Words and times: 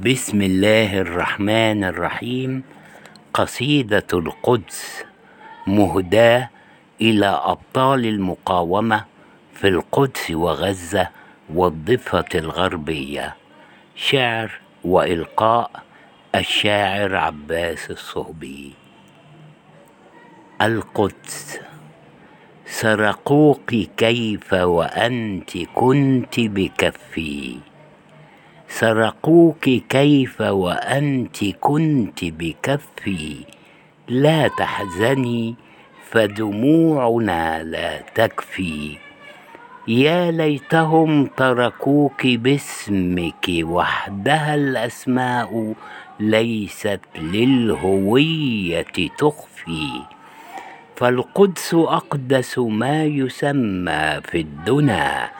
بسم 0.00 0.42
الله 0.42 1.00
الرحمن 1.00 1.84
الرحيم. 1.84 2.62
قصيدة 3.34 4.06
القدس 4.12 5.04
مهداة 5.66 6.50
إلى 7.00 7.26
أبطال 7.26 8.06
المقاومة 8.06 9.04
في 9.54 9.68
القدس 9.68 10.30
وغزة 10.30 11.08
والضفة 11.54 12.24
الغربية. 12.34 13.36
شعر 13.96 14.50
وإلقاء 14.84 15.70
الشاعر 16.34 17.16
عباس 17.16 17.90
الصهبي. 17.90 18.72
القدس 20.62 21.60
سرقوك 22.66 23.74
كيف 23.96 24.52
وأنت 24.52 25.58
كنت 25.74 26.40
بكفي. 26.40 27.71
سرقوك 28.78 29.70
كيف 29.88 30.40
وأنت 30.40 31.44
كنت 31.44 32.24
بكفي. 32.24 33.36
لا 34.08 34.48
تحزني 34.48 35.54
فدموعنا 36.10 37.62
لا 37.62 38.00
تكفي. 38.14 38.96
يا 39.88 40.30
ليتهم 40.30 41.26
تركوك 41.26 42.26
باسمك 42.26 43.46
وحدها 43.62 44.54
الأسماء 44.54 45.74
ليست 46.20 47.00
للهوية 47.18 48.86
تخفي. 49.18 49.88
فالقدس 50.96 51.74
أقدس 51.74 52.58
ما 52.58 53.04
يسمى 53.04 54.20
في 54.24 54.40
الدنا 54.40 55.30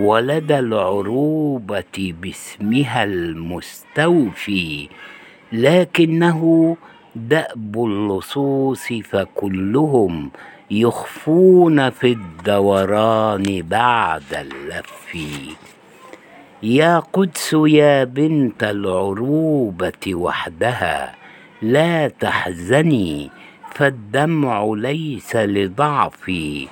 ولدى 0.00 0.58
العروبة 0.58 2.14
باسمها 2.22 3.04
المستوفي 3.04 4.88
لكنه 5.52 6.76
دأب 7.16 7.84
اللصوص 7.84 8.92
فكلهم 8.92 10.30
يخفون 10.70 11.90
في 11.90 12.12
الدوران 12.12 13.62
بعد 13.62 14.22
اللف. 14.32 15.16
يا 16.62 16.98
قدس 16.98 17.56
يا 17.66 18.04
بنت 18.04 18.64
العروبة 18.64 20.14
وحدها 20.14 21.14
لا 21.62 22.08
تحزني 22.08 23.30
فالدمع 23.74 24.72
ليس 24.76 25.36
لضعفي 25.36 26.68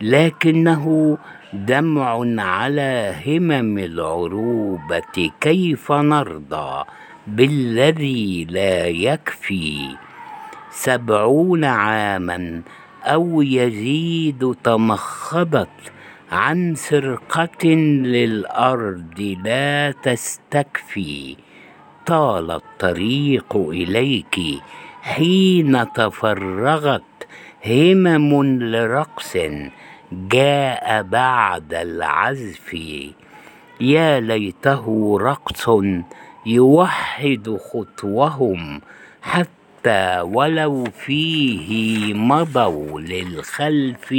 لكنه 0.00 1.18
دمع 1.52 2.42
على 2.42 3.14
همم 3.26 3.78
العروبة 3.78 5.30
كيف 5.40 5.92
نرضى 5.92 6.84
بالذي 7.26 8.44
لا 8.50 8.86
يكفي. 8.86 9.96
سبعون 10.70 11.64
عاما 11.64 12.62
أو 13.04 13.42
يزيد 13.42 14.54
تمخضت 14.64 15.68
عن 16.32 16.74
سرقة 16.74 17.68
للأرض 18.04 19.36
لا 19.44 19.90
تستكفي. 19.90 21.36
طال 22.06 22.50
الطريق 22.50 23.56
إليك 23.56 24.40
حين 25.02 25.92
تفرغت 25.92 27.02
همم 27.66 28.62
لرقص 28.62 29.36
جاء 30.12 31.02
بعد 31.02 31.74
العزف. 31.74 32.76
يا 33.80 34.20
ليته 34.20 35.18
رقص 35.20 35.68
يوحد 36.46 37.58
خطوهم 37.72 38.80
حتى 39.22 40.20
ولو 40.20 40.84
فيه 40.84 42.14
مضوا 42.14 43.00
للخلف. 43.00 44.14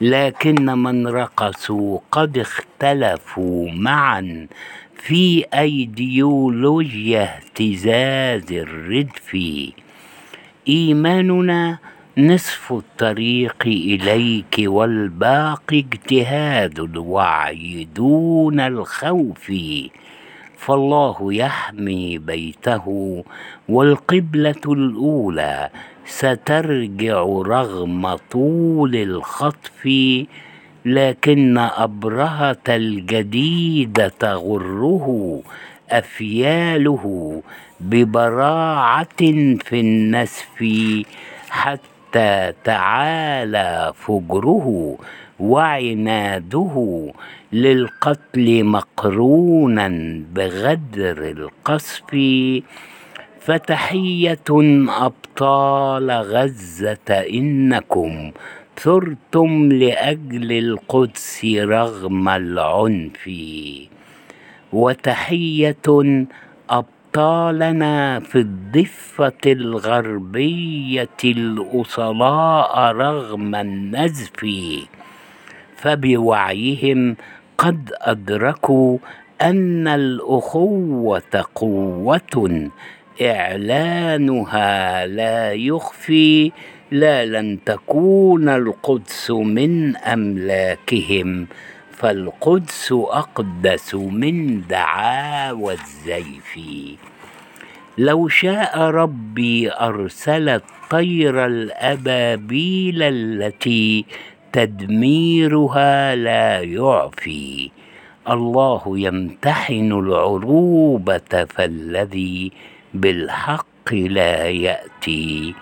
لكن 0.00 0.64
من 0.64 1.06
رقصوا 1.06 1.98
قد 2.12 2.38
اختلفوا 2.38 3.70
معا 3.70 4.46
في 4.96 5.44
أيديولوجيا 5.54 7.22
اهتزاز 7.36 8.52
الردف. 8.52 9.36
إيماننا 10.68 11.78
نصف 12.18 12.72
الطريق 12.72 13.56
إليك 13.66 14.54
والباقي 14.58 15.78
اجتهاد 15.78 16.80
الوعي 16.80 17.88
دون 17.94 18.60
الخوف. 18.60 19.52
فالله 20.58 21.32
يحمي 21.34 22.18
بيته 22.18 23.24
والقبلة 23.68 24.62
الأولى 24.66 25.70
سترجع 26.06 27.22
رغم 27.46 28.16
طول 28.30 28.96
الخطف. 28.96 29.88
لكن 30.84 31.58
أبرهة 31.58 32.66
الجديد 32.68 34.10
تغره 34.18 35.42
أفياله 35.90 37.42
ببراعة 37.80 39.16
في 39.64 39.80
النسف 39.80 40.64
حتى 41.50 41.95
تعالى 42.64 43.92
فجره 43.96 44.98
وعناده 45.40 47.06
للقتل 47.52 48.64
مقرونا 48.64 49.88
بغدر 50.34 51.30
القصف. 51.30 52.16
فتحية 53.40 54.38
أبطال 54.88 56.10
غزة 56.10 57.10
إنكم 57.10 58.30
ثرتم 58.80 59.72
لأجل 59.72 60.52
القدس 60.52 61.44
رغم 61.54 62.28
العنف. 62.28 63.30
وتحية 64.72 66.26
أبطالنا 67.16 68.20
في 68.20 68.38
الضفة 68.38 69.32
الغربية 69.46 71.08
الأصلاء 71.24 72.92
رغم 72.92 73.54
النزف 73.54 74.46
فبوعيهم 75.76 77.16
قد 77.58 77.92
أدركوا 78.00 78.98
أن 79.42 79.88
الأخوة 79.88 81.44
قوة 81.54 82.70
إعلانها 83.22 85.06
لا 85.06 85.52
يخفي 85.52 86.52
لا 86.90 87.26
لن 87.26 87.58
تكون 87.64 88.48
القدس 88.48 89.30
من 89.30 89.96
أملاكهم. 89.96 91.46
فالقدس 91.96 92.92
أقدس 92.92 93.94
من 93.94 94.66
دعاوى 94.66 95.74
الزيف 95.74 96.58
لو 97.98 98.28
شاء 98.28 98.78
ربي 98.78 99.72
أرسل 99.72 100.48
الطير 100.48 101.46
الأبابيل 101.46 103.02
التي 103.02 104.04
تدميرها 104.52 106.14
لا 106.14 106.60
يعفي. 106.60 107.70
الله 108.30 108.82
يمتحن 108.86 109.92
العروبة 109.92 111.44
فالذي 111.44 112.52
بالحق 112.94 113.94
لا 113.94 114.48
يأتي. 114.48 115.54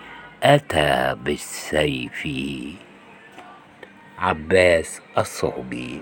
أتى 0.43 1.15
بالسيف. 1.25 2.27
عباس 4.19 5.01
الصهبي 5.17 6.01